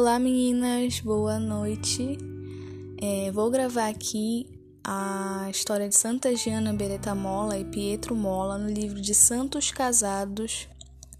[0.00, 2.16] Olá meninas, boa noite.
[2.98, 4.46] É, vou gravar aqui
[4.82, 10.66] a história de Santa Giana Beretta Mola e Pietro Mola no livro de Santos Casados,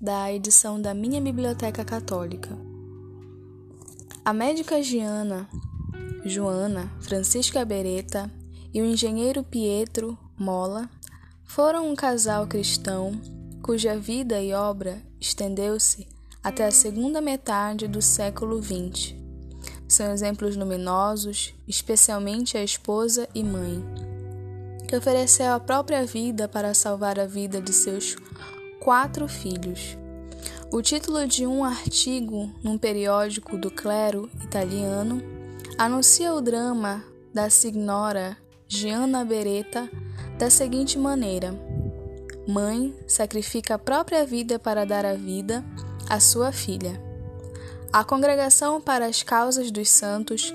[0.01, 2.57] da edição da Minha Biblioteca Católica.
[4.25, 5.47] A médica Giana,
[6.25, 8.33] Joana Francisca Beretta
[8.73, 10.89] e o engenheiro Pietro Mola
[11.45, 13.12] foram um casal cristão
[13.62, 16.09] cuja vida e obra estendeu-se
[16.43, 19.15] até a segunda metade do século XX.
[19.87, 23.85] São exemplos luminosos, especialmente a esposa e mãe,
[24.89, 28.17] que ofereceu a própria vida para salvar a vida de seus
[28.81, 29.98] quatro filhos.
[30.73, 35.20] O título de um artigo num periódico do clero italiano
[35.77, 38.37] anuncia o drama da signora
[38.69, 39.91] Gianna Beretta
[40.39, 41.53] da seguinte maneira:
[42.47, 45.64] Mãe sacrifica a própria vida para dar a vida
[46.11, 47.00] a sua filha.
[47.92, 50.52] A Congregação para as Causas dos Santos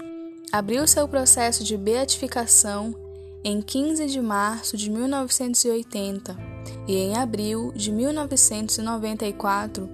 [0.51, 2.93] abriu seu processo de beatificação
[3.41, 6.37] em 15 de março de 1980
[6.85, 9.89] e em abril de 1994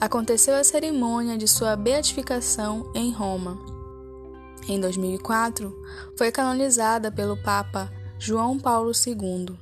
[0.00, 3.56] aconteceu a cerimônia de sua beatificação em Roma.
[4.68, 5.72] Em 2004,
[6.18, 9.56] foi canonizada pelo Papa João Paulo II.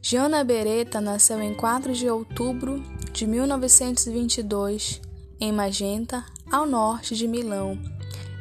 [0.00, 2.82] Gianna Beretta nasceu em 4 de outubro
[3.12, 5.00] de 1922
[5.38, 7.78] em Magenta, ao norte de Milão.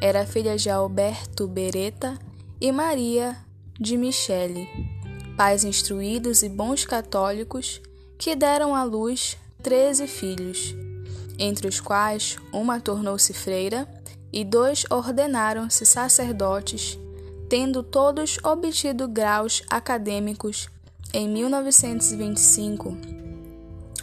[0.02, 2.18] Era filha de Alberto Beretta
[2.60, 3.38] e Maria
[3.80, 4.68] de Michele,
[5.36, 7.82] pais instruídos e bons católicos
[8.18, 10.74] que deram à luz treze filhos,
[11.38, 13.88] entre os quais uma tornou-se freira
[14.32, 16.98] e dois ordenaram-se sacerdotes,
[17.50, 20.70] tendo todos obtido graus acadêmicos
[21.14, 23.21] em 1925,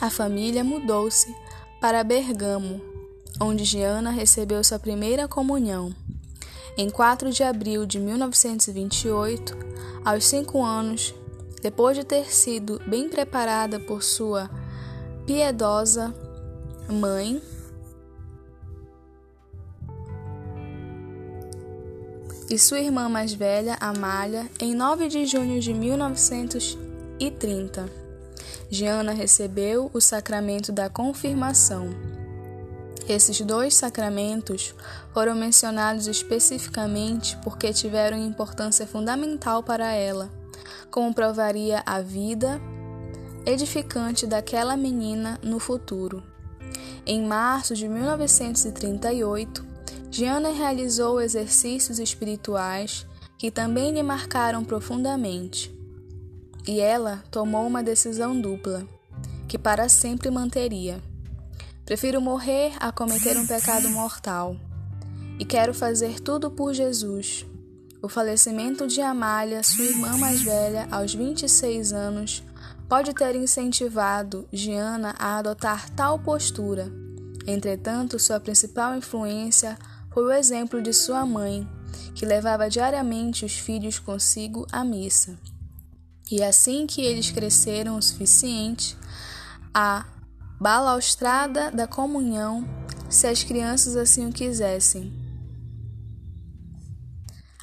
[0.00, 1.34] a família mudou-se
[1.80, 2.80] para Bergamo,
[3.40, 5.94] onde Giana recebeu sua primeira comunhão.
[6.76, 9.56] Em 4 de abril de 1928,
[10.04, 11.14] aos cinco anos,
[11.60, 14.48] depois de ter sido bem preparada por sua
[15.26, 16.14] piedosa
[16.88, 17.42] mãe,
[22.50, 26.88] e sua irmã mais velha, Amália, em 9 de junho de 1928,
[27.20, 28.07] e 30.
[28.70, 31.90] Giana recebeu o sacramento da confirmação.
[33.08, 34.74] Esses dois sacramentos
[35.14, 40.30] foram mencionados especificamente porque tiveram importância fundamental para ela,
[40.90, 42.60] como provaria a vida
[43.46, 46.22] edificante daquela menina no futuro.
[47.06, 49.64] Em março de 1938,
[50.10, 53.06] Giana realizou exercícios espirituais
[53.38, 55.77] que também lhe marcaram profundamente.
[56.68, 58.86] E ela tomou uma decisão dupla,
[59.48, 61.02] que para sempre manteria.
[61.86, 64.54] Prefiro morrer a cometer um pecado mortal.
[65.38, 67.46] E quero fazer tudo por Jesus.
[68.02, 72.44] O falecimento de Amália, sua irmã mais velha, aos 26 anos,
[72.86, 76.92] pode ter incentivado Giana a adotar tal postura.
[77.46, 79.78] Entretanto, sua principal influência
[80.12, 81.66] foi o exemplo de sua mãe,
[82.14, 85.38] que levava diariamente os filhos consigo à missa.
[86.30, 88.96] E assim que eles cresceram o suficiente,
[89.72, 90.04] a
[90.60, 92.68] balaustrada da comunhão,
[93.08, 95.12] se as crianças assim o quisessem.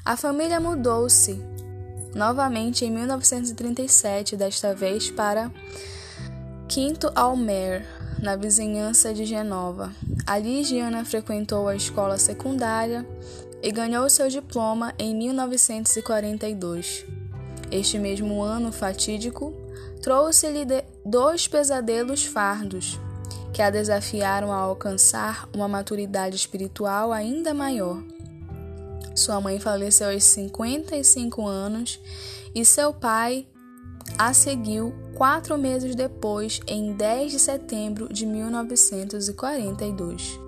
[0.04, 1.40] A família mudou-se
[2.16, 5.52] novamente em 1937, desta vez para
[6.68, 7.86] Quinto Almer,
[8.22, 9.94] na vizinhança de Genova.
[10.26, 13.06] Ali, Giana frequentou a escola secundária
[13.62, 17.06] e ganhou seu diploma em 1942.
[17.76, 19.54] Este mesmo ano fatídico
[20.02, 20.66] trouxe-lhe
[21.06, 22.98] dois pesadelos fardos,
[23.52, 28.02] que a desafiaram a alcançar uma maturidade espiritual ainda maior.
[29.14, 32.00] Sua mãe faleceu aos 55 anos
[32.56, 33.46] e seu pai
[34.18, 40.40] a seguiu quatro meses depois, em 10 de setembro de 1942.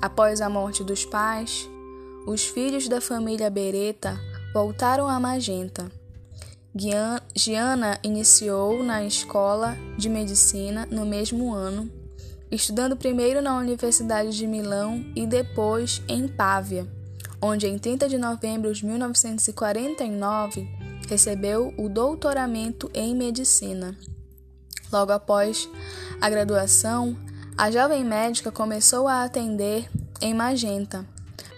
[0.00, 1.68] Após a morte dos pais,
[2.26, 4.18] os filhos da família Beretta
[4.54, 5.92] voltaram a Magenta
[7.34, 11.90] Giana iniciou na escola de medicina no mesmo ano,
[12.50, 16.86] estudando primeiro na Universidade de Milão e depois em Pávia,
[17.40, 20.68] onde em 30 de novembro de 1949
[21.08, 23.96] recebeu o doutoramento em medicina.
[24.92, 25.66] Logo após
[26.20, 27.16] a graduação,
[27.56, 29.88] a jovem médica começou a atender
[30.20, 31.06] em Magenta.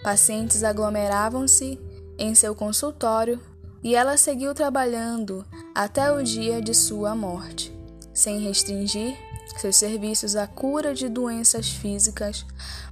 [0.01, 1.77] Pacientes aglomeravam-se
[2.17, 3.48] em seu consultório
[3.83, 7.73] e ela seguiu trabalhando até o dia de sua morte,
[8.13, 9.17] sem restringir
[9.59, 12.45] seus serviços à cura de doenças físicas,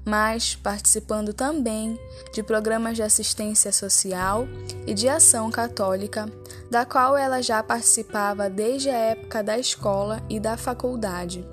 [0.04, 1.98] mas participando também
[2.34, 4.48] de programas de assistência social
[4.86, 6.30] e de ação católica,
[6.69, 11.48] da qual ela já participava desde a época da escola e da faculdade,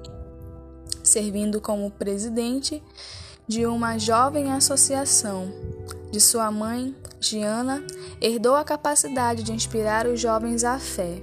[1.02, 2.82] servindo como presidente
[3.46, 5.52] de uma jovem associação.
[6.10, 6.94] De sua mãe,
[7.24, 7.82] Giana,
[8.20, 11.22] herdou a capacidade de inspirar os jovens à fé.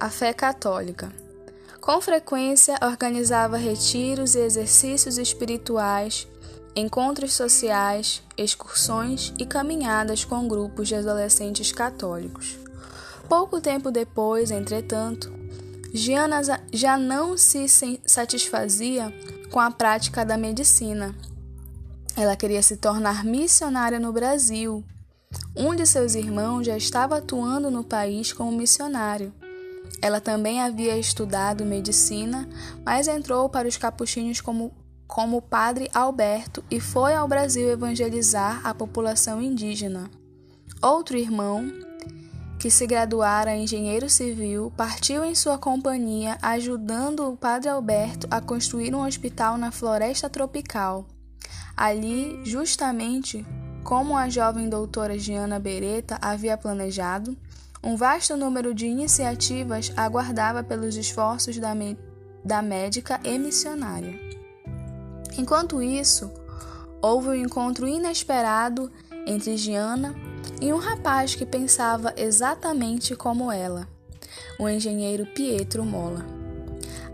[0.00, 1.12] A fé católica.
[1.80, 6.26] Com frequência organizava retiros e exercícios espirituais,
[6.74, 12.61] encontros sociais, excursões e caminhadas com grupos de adolescentes católicos.
[13.32, 15.32] Pouco tempo depois, entretanto,
[15.90, 17.66] Giana já não se
[18.04, 19.10] satisfazia
[19.50, 21.16] com a prática da medicina.
[22.14, 24.84] Ela queria se tornar missionária no Brasil.
[25.56, 29.32] Um de seus irmãos já estava atuando no país como missionário.
[30.02, 32.46] Ela também havia estudado medicina,
[32.84, 34.76] mas entrou para os capuchinhos como,
[35.06, 40.10] como padre Alberto e foi ao Brasil evangelizar a população indígena.
[40.82, 41.72] Outro irmão,
[42.62, 48.94] que se graduara engenheiro civil, partiu em sua companhia, ajudando o padre Alberto a construir
[48.94, 51.04] um hospital na floresta tropical.
[51.76, 53.44] Ali, justamente
[53.82, 57.36] como a jovem doutora Giana Beretta havia planejado,
[57.82, 61.72] um vasto número de iniciativas aguardava pelos esforços da,
[62.44, 64.16] da médica e missionária.
[65.36, 66.30] Enquanto isso,
[67.02, 68.88] houve um encontro inesperado
[69.26, 70.14] entre Giana
[70.60, 73.88] e um rapaz que pensava exatamente como ela,
[74.58, 76.24] o engenheiro Pietro Mola.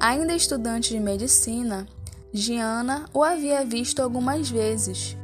[0.00, 1.86] Ainda estudante de medicina,
[2.32, 5.16] Giana o havia visto algumas vezes.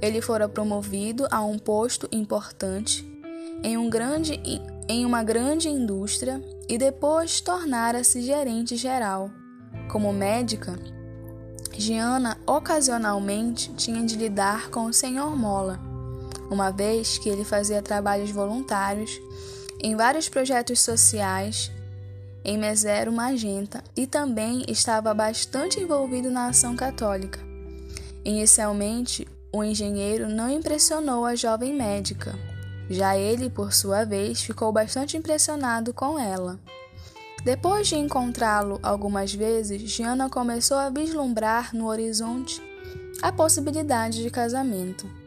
[0.00, 3.06] Ele fora promovido a um posto importante
[3.62, 4.40] em um grande
[4.88, 9.30] em uma grande indústria e depois tornara-se gerente geral.
[9.88, 10.76] Como médica,
[11.72, 15.36] Giana ocasionalmente tinha de lidar com o Sr.
[15.36, 15.89] Mola,
[16.50, 19.20] uma vez que ele fazia trabalhos voluntários
[19.82, 21.70] em vários projetos sociais
[22.44, 27.38] em Mesero Magenta e também estava bastante envolvido na ação católica.
[28.24, 32.34] Inicialmente, o engenheiro não impressionou a jovem médica,
[32.88, 36.58] já ele, por sua vez, ficou bastante impressionado com ela.
[37.44, 42.60] Depois de encontrá-lo algumas vezes, Giana começou a vislumbrar no horizonte
[43.22, 45.19] a possibilidade de casamento.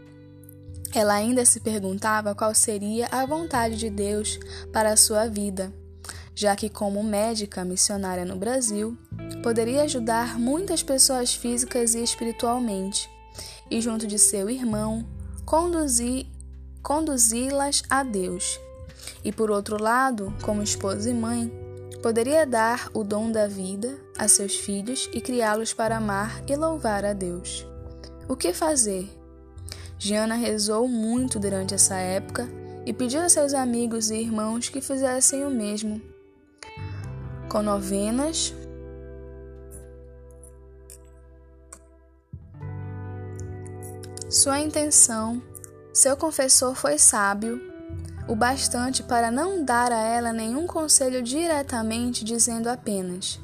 [0.94, 4.40] Ela ainda se perguntava qual seria a vontade de Deus
[4.72, 5.74] para a sua vida,
[6.36, 8.96] já que, como médica missionária no Brasil,
[9.42, 13.10] poderia ajudar muitas pessoas físicas e espiritualmente,
[13.72, 15.06] e, junto de seu irmão,
[15.46, 16.28] conduzir
[16.84, 18.60] conduzi-las a Deus.
[19.24, 21.52] E por outro lado, como esposa e mãe,
[22.04, 27.06] poderia dar o dom da vida a seus filhos e criá-los para amar e louvar
[27.06, 27.66] a Deus.
[28.28, 29.23] O que fazer?
[30.04, 32.46] Giana rezou muito durante essa época
[32.86, 36.02] e pediu a seus amigos e irmãos que fizessem o mesmo.
[37.50, 38.54] Com novenas,
[44.30, 45.42] sua intenção
[45.94, 47.62] seu confessor foi sábio
[48.28, 53.40] o bastante para não dar a ela nenhum conselho diretamente, dizendo apenas: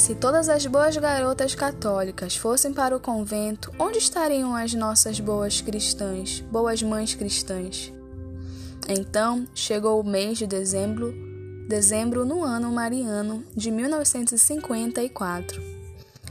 [0.00, 5.60] Se todas as boas garotas católicas fossem para o convento, onde estariam as nossas boas
[5.60, 7.92] cristãs, boas mães cristãs?
[8.88, 11.12] Então chegou o mês de dezembro,
[11.68, 15.62] dezembro no ano mariano de 1954,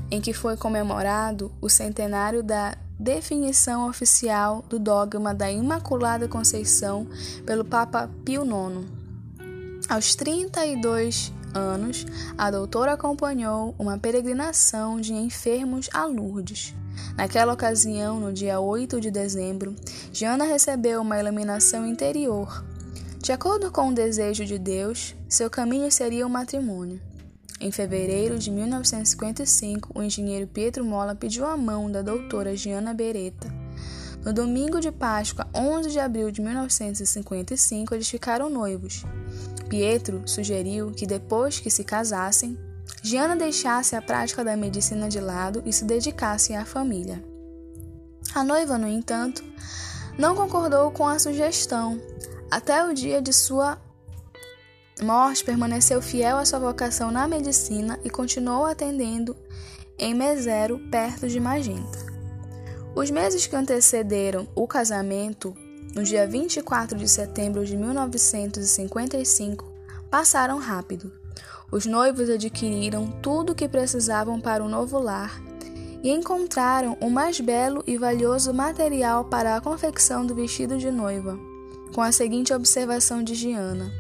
[0.10, 7.08] em que foi comemorado o centenário da definição oficial do dogma da Imaculada Conceição
[7.46, 8.88] pelo Papa Pio IX.
[9.88, 12.06] Aos 32 anos,
[12.38, 16.76] a doutora acompanhou uma peregrinação de enfermos a Lourdes.
[17.16, 19.76] Naquela ocasião, no dia 8 de dezembro,
[20.12, 22.64] Jana recebeu uma iluminação interior.
[23.22, 27.02] De acordo com o desejo de Deus, seu caminho seria o matrimônio.
[27.62, 33.54] Em fevereiro de 1955, o engenheiro Pietro Mola pediu a mão da doutora Giana Beretta.
[34.24, 39.06] No domingo de Páscoa, 11 de abril de 1955, eles ficaram noivos.
[39.70, 42.58] Pietro sugeriu que depois que se casassem,
[43.04, 47.24] Giana deixasse a prática da medicina de lado e se dedicasse à família.
[48.34, 49.44] A noiva, no entanto,
[50.18, 52.02] não concordou com a sugestão.
[52.52, 53.78] Até o dia de sua
[55.02, 59.34] Morte permaneceu fiel à sua vocação na medicina e continuou atendendo
[59.98, 62.00] em Mesero, perto de Magenta.
[62.94, 65.56] Os meses que antecederam o casamento,
[65.96, 69.72] no dia 24 de setembro de 1955,
[70.10, 71.12] passaram rápido.
[71.72, 75.40] Os noivos adquiriram tudo o que precisavam para um novo lar
[76.02, 81.38] e encontraram o mais belo e valioso material para a confecção do vestido de noiva,
[81.94, 83.92] com a seguinte observação de Giana: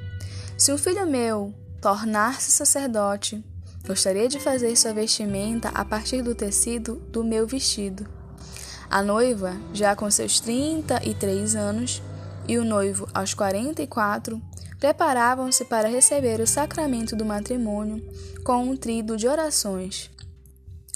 [0.58, 3.44] Se um filho meu tornar-se sacerdote,
[3.86, 8.19] gostaria de fazer sua vestimenta a partir do tecido do meu vestido.
[8.90, 12.02] A noiva, já com seus 33 anos,
[12.48, 14.42] e o noivo aos 44,
[14.80, 18.04] preparavam-se para receber o sacramento do matrimônio
[18.44, 20.10] com um trido de orações,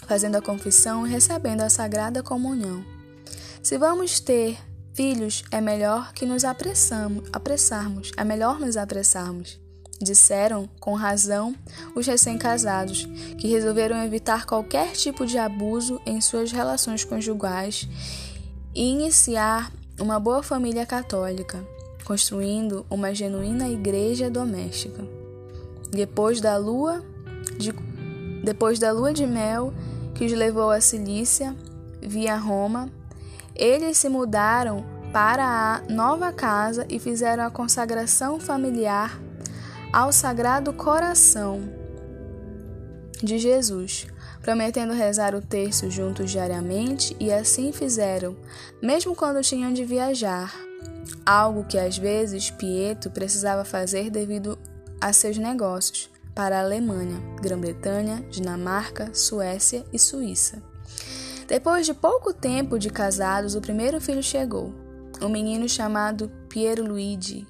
[0.07, 2.83] fazendo a confissão e recebendo a sagrada comunhão.
[3.61, 4.57] Se vamos ter
[4.95, 9.62] filhos, é melhor que nos apressamos, apressarmos, é melhor nos apressarmos.
[10.03, 11.55] Disseram, com razão,
[11.95, 13.07] os recém-casados,
[13.37, 17.87] que resolveram evitar qualquer tipo de abuso em suas relações conjugais
[18.75, 21.65] e iniciar uma boa família católica,
[22.03, 25.03] construindo uma genuína igreja doméstica.
[25.89, 27.01] Depois da lua
[27.57, 27.71] de,
[28.43, 29.73] depois da lua de mel
[30.13, 31.55] que os levou à Cilícia,
[32.01, 32.89] via Roma,
[33.55, 34.83] eles se mudaram
[35.13, 39.19] para a nova casa e fizeram a consagração familiar
[39.93, 41.69] ao Sagrado Coração
[43.21, 44.07] de Jesus,
[44.41, 48.35] prometendo rezar o terço juntos diariamente, e assim fizeram,
[48.81, 50.51] mesmo quando tinham de viajar,
[51.23, 54.57] algo que às vezes Pietro precisava fazer devido
[54.99, 60.59] a seus negócios para a Alemanha, Grã-Bretanha, Dinamarca, Suécia e Suíça.
[61.47, 64.73] Depois de pouco tempo de casados, o primeiro filho chegou,
[65.21, 67.45] um menino chamado Piero Luigi,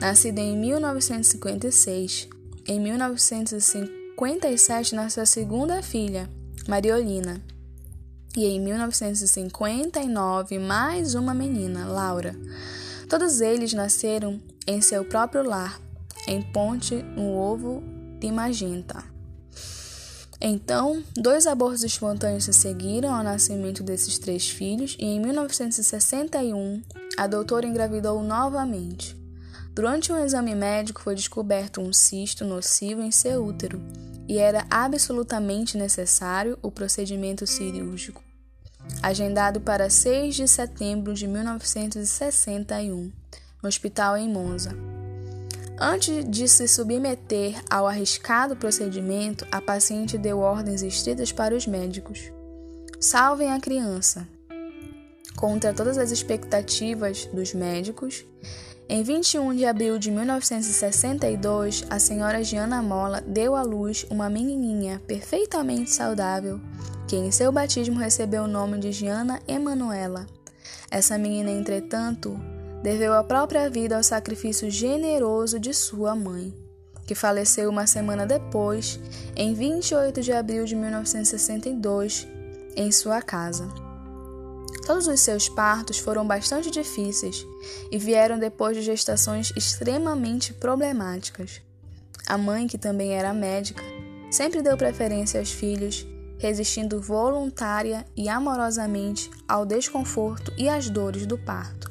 [0.00, 2.28] Nascido em 1956,
[2.66, 6.30] em 1957 nasceu a segunda filha,
[6.66, 7.42] Mariolina,
[8.34, 12.34] e em 1959 mais uma menina, Laura.
[13.10, 15.78] Todos eles nasceram em seu próprio lar,
[16.26, 17.82] em Ponte, no Ovo
[18.18, 19.04] de Magenta.
[20.40, 26.80] Então, dois abortos espontâneos se seguiram ao nascimento desses três filhos e em 1961
[27.18, 29.19] a doutora engravidou novamente.
[29.80, 33.80] Durante um exame médico foi descoberto um cisto nocivo em seu útero
[34.28, 38.22] e era absolutamente necessário o procedimento cirúrgico,
[39.02, 43.10] agendado para 6 de setembro de 1961,
[43.62, 44.76] no hospital em Monza.
[45.78, 52.30] Antes de se submeter ao arriscado procedimento, a paciente deu ordens estritas para os médicos:
[53.00, 54.28] salvem a criança.
[55.36, 58.26] Contra todas as expectativas dos médicos,
[58.92, 65.00] em 21 de abril de 1962, a senhora Giana Mola deu à luz uma menininha
[65.06, 66.60] perfeitamente saudável,
[67.06, 70.26] que em seu batismo recebeu o nome de Giana Emanuela.
[70.90, 72.36] Essa menina, entretanto,
[72.82, 76.52] deveu a própria vida ao sacrifício generoso de sua mãe,
[77.06, 78.98] que faleceu uma semana depois,
[79.36, 82.26] em 28 de abril de 1962,
[82.74, 83.68] em sua casa.
[84.90, 87.46] Todos os seus partos foram bastante difíceis
[87.92, 91.62] e vieram depois de gestações extremamente problemáticas.
[92.26, 93.84] A mãe, que também era médica,
[94.32, 96.04] sempre deu preferência aos filhos,
[96.38, 101.88] resistindo voluntária e amorosamente ao desconforto e às dores do parto.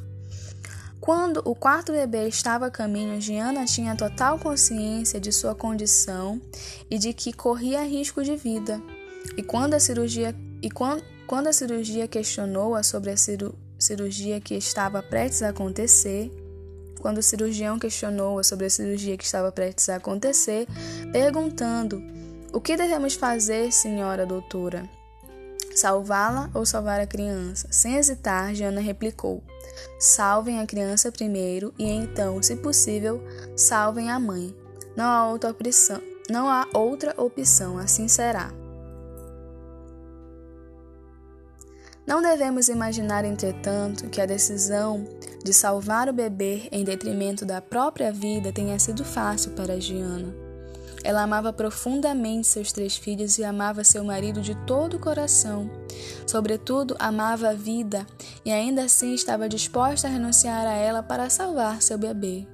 [1.00, 6.42] Quando o quarto bebê estava a caminho, Giana tinha total consciência de sua condição
[6.92, 8.82] e de que corria risco de vida.
[9.38, 13.16] E quando a cirurgia e quando quando a cirurgia questionou-a sobre a
[13.78, 16.32] cirurgia que estava prestes a acontecer,
[17.00, 20.66] quando o cirurgião questionou-a sobre a cirurgia que estava prestes a acontecer,
[21.12, 22.02] perguntando:
[22.52, 24.90] O que devemos fazer, senhora doutora?
[25.76, 27.68] Salvá-la ou salvar a criança?
[27.70, 29.44] Sem hesitar, Jana replicou:
[30.00, 33.24] Salvem a criança primeiro e então, se possível,
[33.56, 34.52] salvem a mãe.
[34.96, 38.52] Não há outra opção, não há outra opção, assim será.
[42.10, 45.08] Não devemos imaginar, entretanto, que a decisão
[45.46, 50.34] de salvar o bebê em detrimento da própria vida tenha sido fácil para Giana.
[51.04, 55.70] Ela amava profundamente seus três filhos e amava seu marido de todo o coração.
[56.26, 58.08] Sobretudo, amava a vida
[58.44, 62.48] e ainda assim estava disposta a renunciar a ela para salvar seu bebê.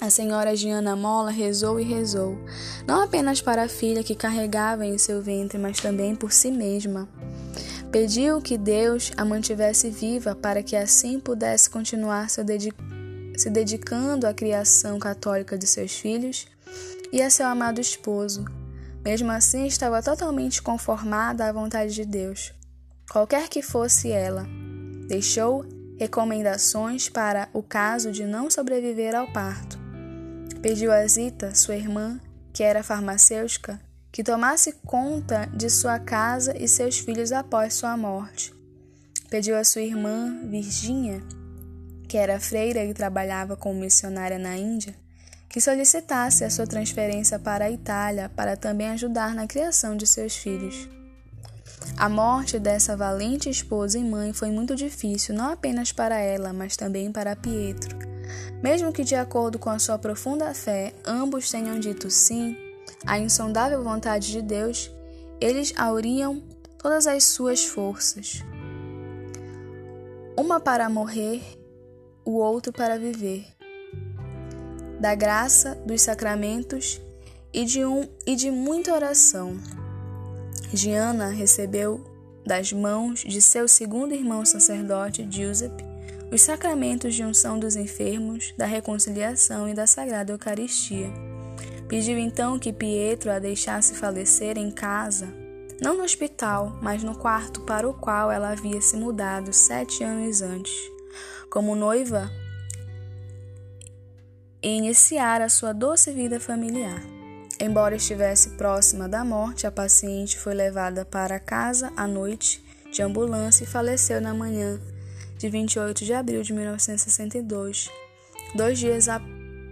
[0.00, 2.38] A senhora Giana Mola rezou e rezou,
[2.86, 7.08] não apenas para a filha que carregava em seu ventre, mas também por si mesma.
[7.90, 12.44] Pediu que Deus a mantivesse viva para que assim pudesse continuar se
[13.50, 16.46] dedicando à criação católica de seus filhos
[17.10, 18.44] e a seu amado esposo.
[19.02, 22.52] Mesmo assim, estava totalmente conformada à vontade de Deus.
[23.10, 24.46] qualquer que fosse ela.
[25.06, 25.64] Deixou
[25.98, 29.78] recomendações para o caso de não sobreviver ao parto.
[30.60, 32.20] Pediu a Zita, sua irmã,
[32.52, 38.54] que era farmacêutica, que tomasse conta de sua casa e seus filhos após sua morte.
[39.30, 41.22] Pediu a sua irmã, Virgínia,
[42.08, 44.94] que era freira e trabalhava como missionária na Índia,
[45.48, 50.36] que solicitasse a sua transferência para a Itália para também ajudar na criação de seus
[50.36, 50.88] filhos.
[51.96, 56.76] A morte dessa valente esposa e mãe foi muito difícil, não apenas para ela, mas
[56.76, 57.96] também para Pietro.
[58.62, 62.67] Mesmo que, de acordo com a sua profunda fé, ambos tenham dito sim
[63.06, 64.90] à insondável vontade de Deus,
[65.40, 66.42] eles auriam
[66.78, 68.42] todas as suas forças.
[70.36, 71.42] Uma para morrer,
[72.24, 73.46] o outro para viver.
[75.00, 77.00] Da graça, dos sacramentos
[77.52, 79.56] e de, um, e de muita oração.
[80.72, 82.04] Giana recebeu
[82.44, 85.84] das mãos de seu segundo irmão sacerdote, Giuseppe,
[86.30, 91.27] os sacramentos de unção dos enfermos, da reconciliação e da Sagrada Eucaristia.
[91.88, 95.26] Pediu então que Pietro a deixasse falecer em casa,
[95.80, 100.42] não no hospital, mas no quarto para o qual ela havia se mudado sete anos
[100.42, 100.74] antes,
[101.50, 102.30] como noiva,
[104.62, 107.00] e iniciar a sua doce vida familiar.
[107.60, 113.64] Embora estivesse próxima da morte, a paciente foi levada para casa à noite de ambulância
[113.64, 114.80] e faleceu na manhã
[115.38, 117.90] de 28 de abril de 1962.
[118.54, 119.08] Dois dias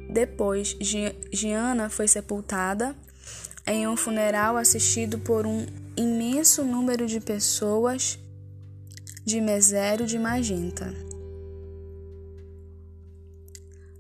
[0.09, 0.77] depois,
[1.33, 2.95] Giana foi sepultada
[3.67, 8.19] em um funeral assistido por um imenso número de pessoas
[9.25, 10.95] de mesério de magenta.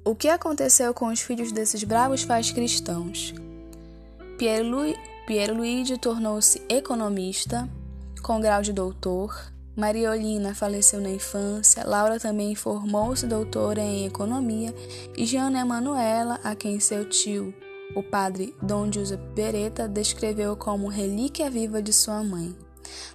[0.05, 3.35] O que aconteceu com os filhos desses bravos pais cristãos?
[4.39, 7.69] Pierre-Louis tornou-se economista,
[8.23, 9.53] com grau de doutor.
[9.77, 11.85] Mariolina faleceu na infância.
[11.87, 14.75] Laura também formou-se doutora em economia.
[15.15, 17.55] E Giana Emanuela, a quem seu tio,
[17.95, 22.57] o padre Dom Giuseppe Beretta, descreveu como relíquia viva de sua mãe.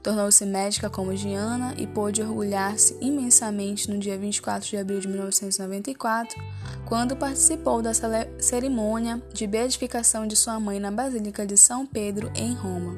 [0.03, 6.37] Tornou-se médica como Giana e pôde orgulhar-se imensamente no dia 24 de abril de 1994,
[6.85, 7.91] quando participou da
[8.39, 12.95] cerimônia de beatificação de sua mãe na Basílica de São Pedro, em Roma.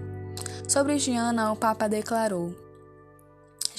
[0.67, 2.62] Sobre Giana, o Papa declarou: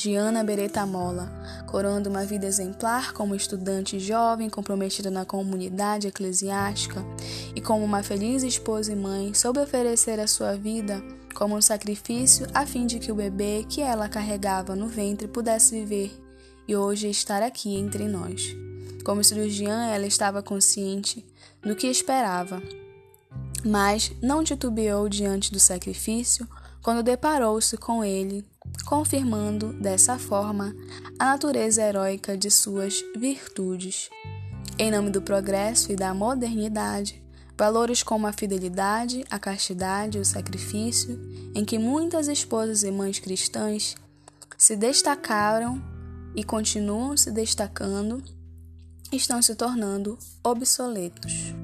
[0.05, 1.33] Giana Beretta Mola,
[1.67, 7.03] coroando uma vida exemplar como estudante jovem comprometida na comunidade eclesiástica
[7.57, 11.03] e como uma feliz esposa e mãe, soube oferecer a sua vida
[11.35, 15.75] como um sacrifício a fim de que o bebê que ela carregava no ventre pudesse
[15.75, 16.15] viver
[16.69, 18.55] e hoje estar aqui entre nós.
[19.07, 21.25] Como cirurgiã, ela estava consciente
[21.63, 22.63] do que esperava,
[23.65, 26.47] mas não titubeou diante do sacrifício
[26.83, 28.45] quando deparou-se com ele,
[28.85, 30.75] confirmando dessa forma
[31.19, 34.11] a natureza heróica de suas virtudes.
[34.79, 37.25] Em nome do progresso e da modernidade,
[37.57, 41.21] Valores como a fidelidade, a castidade e o sacrifício,
[41.55, 43.95] em que muitas esposas e mães cristãs
[44.59, 45.81] se destacaram
[46.35, 48.23] e continuam se destacando,
[49.13, 51.55] estão se tornando obsoletos.